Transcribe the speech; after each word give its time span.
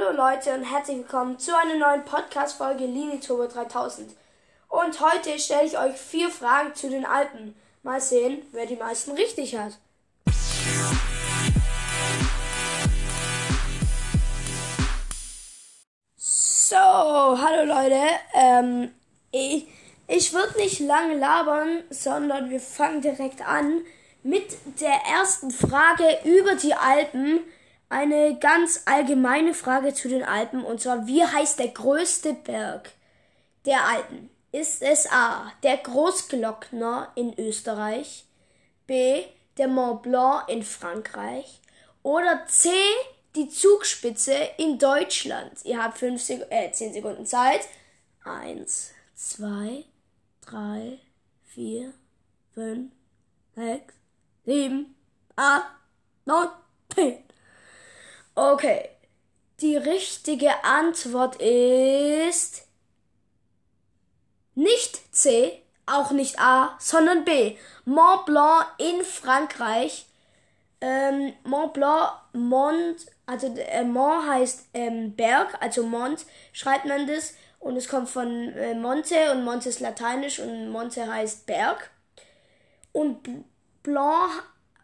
Hallo 0.00 0.16
Leute 0.16 0.54
und 0.54 0.64
herzlich 0.64 0.98
willkommen 0.98 1.38
zu 1.38 1.54
einer 1.56 1.76
neuen 1.76 2.04
Podcast-Folge 2.04 2.86
Lini 2.86 3.20
Turbo 3.20 3.46
3000. 3.46 4.10
Und 4.68 5.00
heute 5.00 5.38
stelle 5.38 5.66
ich 5.66 5.78
euch 5.78 5.96
vier 5.96 6.30
Fragen 6.30 6.74
zu 6.74 6.88
den 6.88 7.04
Alpen. 7.04 7.54
Mal 7.82 8.00
sehen, 8.00 8.42
wer 8.52 8.66
die 8.66 8.76
meisten 8.76 9.10
richtig 9.12 9.56
hat. 9.56 9.72
So, 16.16 16.76
hallo 16.76 17.64
Leute. 17.64 18.00
Ähm, 18.34 18.92
ich, 19.32 19.66
ich 20.08 20.32
würde 20.32 20.56
nicht 20.56 20.80
lange 20.80 21.16
labern, 21.16 21.82
sondern 21.90 22.48
wir 22.48 22.60
fangen 22.60 23.02
direkt 23.02 23.46
an 23.46 23.82
mit 24.22 24.56
der 24.80 24.94
ersten 25.10 25.50
Frage 25.50 26.20
über 26.24 26.54
die 26.54 26.74
Alpen 26.74 27.40
eine 27.90 28.38
ganz 28.38 28.82
allgemeine 28.86 29.52
Frage 29.52 29.92
zu 29.92 30.08
den 30.08 30.22
Alpen 30.22 30.64
und 30.64 30.80
zwar, 30.80 31.06
wie 31.06 31.22
heißt 31.22 31.58
der 31.58 31.68
größte 31.68 32.32
Berg 32.32 32.92
der 33.66 33.84
Alpen? 33.84 34.30
Ist 34.52 34.82
es 34.82 35.10
A, 35.10 35.52
der 35.62 35.76
Großglockner 35.76 37.12
in 37.14 37.38
Österreich, 37.38 38.24
B, 38.86 39.24
der 39.58 39.68
Mont 39.68 40.02
Blanc 40.02 40.48
in 40.48 40.62
Frankreich 40.62 41.60
oder 42.02 42.46
C, 42.46 42.70
die 43.36 43.48
Zugspitze 43.48 44.34
in 44.56 44.78
Deutschland? 44.78 45.52
Ihr 45.64 45.82
habt 45.82 45.98
fünf 45.98 46.22
Sek 46.22 46.46
äh, 46.50 46.70
10 46.72 46.94
Sekunden 46.94 47.26
Zeit. 47.26 47.60
Eins, 48.24 48.90
zwei, 49.14 49.84
drei, 50.40 50.98
vier, 51.44 51.92
fünf, 52.54 52.92
sechs, 53.54 53.94
sieben, 54.44 54.94
acht, 55.36 55.70
neun, 56.24 56.48
zehn. 56.94 57.29
Okay. 58.40 58.88
Die 59.60 59.76
richtige 59.76 60.64
Antwort 60.64 61.36
ist 61.42 62.62
nicht 64.54 65.14
C, 65.14 65.60
auch 65.84 66.10
nicht 66.12 66.40
A, 66.40 66.74
sondern 66.78 67.26
B. 67.26 67.58
Mont 67.84 68.24
Blanc 68.24 68.66
in 68.78 69.04
Frankreich. 69.04 70.06
Ähm, 70.80 71.34
Mont 71.44 71.74
Blanc, 71.74 72.12
Mont, 72.32 72.96
also 73.26 73.54
äh, 73.58 73.84
Mont 73.84 74.26
heißt 74.26 74.68
ähm, 74.72 75.14
Berg, 75.14 75.58
also 75.60 75.82
Mont 75.82 76.24
schreibt 76.54 76.86
man 76.86 77.06
das 77.06 77.34
und 77.58 77.76
es 77.76 77.88
kommt 77.88 78.08
von 78.08 78.54
äh, 78.54 78.72
Monte 78.72 79.32
und 79.32 79.44
Monte 79.44 79.68
ist 79.68 79.80
lateinisch 79.80 80.38
und 80.38 80.70
Monte 80.70 81.12
heißt 81.12 81.44
Berg. 81.44 81.90
Und 82.92 83.18
Blanc 83.82 84.30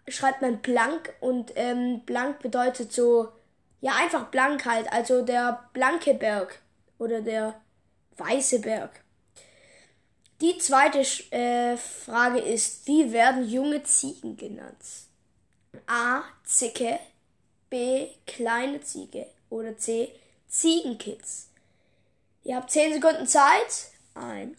schreibt 0.08 0.42
man 0.42 0.58
blank 0.58 1.14
und 1.20 1.52
ähm, 1.56 2.02
blank 2.04 2.40
bedeutet 2.40 2.92
so 2.92 3.32
ja, 3.86 3.94
einfach 3.94 4.32
blank 4.32 4.66
halt. 4.66 4.92
Also 4.92 5.22
der 5.22 5.70
blanke 5.72 6.14
Berg 6.14 6.60
oder 6.98 7.20
der 7.20 7.60
weiße 8.16 8.58
Berg. 8.60 9.04
Die 10.40 10.58
zweite 10.58 10.98
äh, 11.30 11.76
Frage 11.76 12.40
ist, 12.40 12.88
wie 12.88 13.12
werden 13.12 13.48
junge 13.48 13.84
Ziegen 13.84 14.36
genannt? 14.36 14.84
A. 15.86 16.24
Zicke, 16.42 16.98
B. 17.70 18.08
Kleine 18.26 18.80
Ziege 18.80 19.28
oder 19.50 19.78
C. 19.78 20.12
Ziegenkids. 20.48 21.50
Ihr 22.42 22.56
habt 22.56 22.72
10 22.72 22.94
Sekunden 22.94 23.26
Zeit. 23.28 23.92
1, 24.14 24.58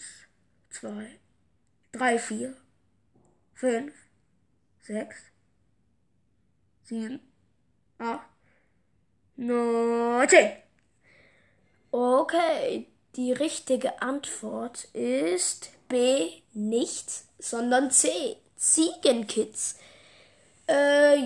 2, 0.70 1.20
3, 1.92 2.20
4, 2.20 2.56
5, 3.56 3.94
6, 4.84 5.16
7, 6.86 7.20
8, 7.98 8.37
19. 9.38 10.52
Okay, 11.92 12.88
die 13.16 13.32
richtige 13.32 14.02
Antwort 14.02 14.86
ist 14.94 15.70
B, 15.88 16.32
nicht, 16.54 17.06
sondern 17.38 17.92
C, 17.92 18.38
Ziegenkids. 18.56 19.78
Äh, 20.68 21.18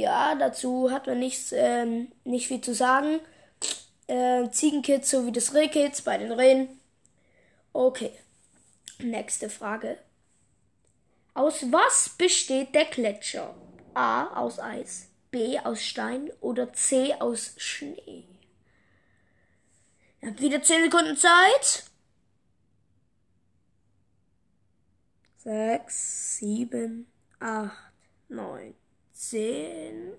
ja, 0.00 0.34
dazu 0.34 0.90
hat 0.90 1.06
man 1.06 1.18
nichts, 1.18 1.52
ähm, 1.52 2.10
nicht 2.24 2.48
viel 2.48 2.62
zu 2.62 2.74
sagen. 2.74 3.20
Äh, 4.06 4.48
Ziegenkids 4.50 5.10
sowie 5.10 5.32
das 5.32 5.52
Rehkids 5.52 6.02
bei 6.02 6.16
den 6.16 6.32
Rehen. 6.32 6.80
Okay, 7.74 8.12
nächste 8.98 9.50
Frage. 9.50 9.98
Aus 11.34 11.70
was 11.70 12.08
besteht 12.16 12.74
der 12.74 12.86
Gletscher? 12.86 13.54
A, 13.92 14.42
aus 14.42 14.58
Eis. 14.58 15.08
Aus 15.62 15.82
Stein 15.82 16.30
oder 16.40 16.72
C 16.72 17.14
aus 17.14 17.52
Schnee? 17.58 18.24
Ihr 20.22 20.30
habt 20.30 20.40
wieder 20.40 20.62
10 20.62 20.84
Sekunden 20.84 21.16
Zeit. 21.16 21.84
6, 25.44 26.38
7, 26.38 27.06
8, 27.38 27.72
9, 28.28 28.74
10. 29.12 30.12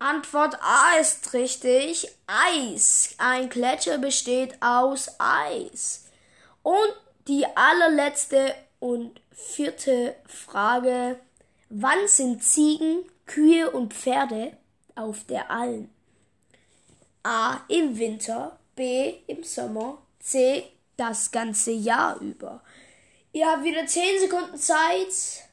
Antwort 0.00 0.58
A 0.62 0.98
ist 1.00 1.32
richtig. 1.32 2.08
Eis. 2.26 3.14
Ein 3.18 3.48
Gletscher 3.48 3.98
besteht 3.98 4.60
aus 4.60 5.08
Eis. 5.18 6.10
Und 6.62 6.92
die 7.28 7.46
allerletzte 7.54 8.54
und 8.80 9.20
vierte 9.30 10.16
Frage. 10.26 11.20
Wann 11.70 12.08
sind 12.08 12.42
Ziegen 12.42 13.04
Kühe 13.28 13.70
und 13.70 13.94
Pferde 13.94 14.56
auf 14.96 15.22
der 15.24 15.50
Alm. 15.52 15.88
A. 17.22 17.60
Im 17.68 17.96
Winter, 17.98 18.58
B. 18.74 19.14
Im 19.28 19.44
Sommer, 19.44 19.98
C. 20.18 20.64
Das 20.96 21.30
ganze 21.30 21.70
Jahr 21.70 22.18
über. 22.18 22.60
Ihr 23.32 23.46
habt 23.46 23.62
wieder 23.62 23.86
10 23.86 24.20
Sekunden 24.20 24.56
Zeit. 24.56 25.44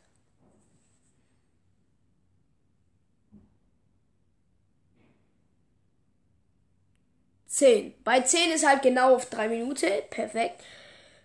Zehn. 7.48 7.94
Bei 8.04 8.20
zehn 8.20 8.52
ist 8.52 8.68
halt 8.68 8.82
genau 8.82 9.16
auf 9.16 9.30
drei 9.30 9.48
Minuten. 9.48 9.90
Perfekt. 10.10 10.62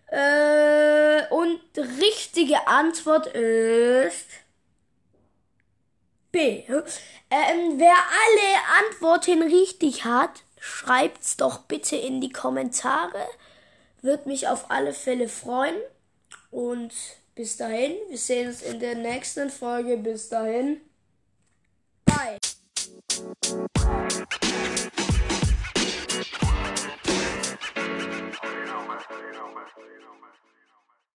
Äh, 0.06 1.27
und 1.31 1.61
richtige 1.77 2.69
Antwort 2.69 3.27
ist 3.28 4.27
B. 6.32 6.64
Ähm, 6.68 7.78
wer 7.78 7.94
alle 7.96 8.86
Antworten 8.86 9.42
richtig 9.42 10.04
hat, 10.04 10.42
schreibt's 10.58 11.36
doch 11.36 11.58
bitte 11.60 11.96
in 11.96 12.20
die 12.20 12.32
Kommentare. 12.32 13.26
Wird 14.02 14.26
mich 14.26 14.48
auf 14.48 14.70
alle 14.70 14.92
Fälle 14.92 15.28
freuen. 15.28 15.76
Und 16.50 16.92
bis 17.34 17.56
dahin, 17.56 17.94
wir 18.08 18.19
sehen 18.19 18.48
uns 18.48 18.62
in 18.62 18.80
der 18.80 18.94
nächsten 18.94 19.50
Folge. 19.50 19.96
Bis 19.96 20.28
dahin. 20.28 20.80